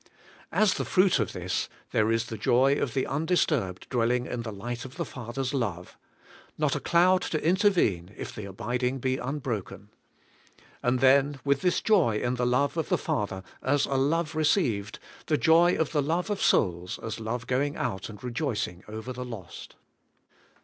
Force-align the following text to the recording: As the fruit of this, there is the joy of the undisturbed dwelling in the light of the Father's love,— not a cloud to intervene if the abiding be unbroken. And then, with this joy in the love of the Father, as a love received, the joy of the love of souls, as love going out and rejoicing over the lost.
As 0.51 0.73
the 0.73 0.83
fruit 0.83 1.19
of 1.19 1.31
this, 1.33 1.69
there 1.91 2.11
is 2.11 2.25
the 2.25 2.35
joy 2.39 2.73
of 2.73 2.95
the 2.95 3.05
undisturbed 3.05 3.87
dwelling 3.89 4.25
in 4.25 4.41
the 4.41 4.51
light 4.51 4.83
of 4.83 4.95
the 4.97 5.05
Father's 5.05 5.53
love,— 5.53 5.95
not 6.57 6.75
a 6.75 6.79
cloud 6.79 7.21
to 7.21 7.47
intervene 7.47 8.11
if 8.17 8.33
the 8.33 8.45
abiding 8.45 8.97
be 8.97 9.19
unbroken. 9.19 9.89
And 10.81 11.01
then, 11.01 11.39
with 11.45 11.61
this 11.61 11.81
joy 11.81 12.17
in 12.19 12.33
the 12.33 12.47
love 12.47 12.77
of 12.77 12.89
the 12.89 12.97
Father, 12.97 13.43
as 13.61 13.85
a 13.85 13.93
love 13.93 14.33
received, 14.33 14.97
the 15.27 15.37
joy 15.37 15.75
of 15.77 15.91
the 15.91 16.01
love 16.01 16.31
of 16.31 16.41
souls, 16.41 16.97
as 17.03 17.19
love 17.19 17.45
going 17.45 17.77
out 17.77 18.09
and 18.09 18.23
rejoicing 18.23 18.83
over 18.87 19.13
the 19.13 19.23
lost. 19.23 19.75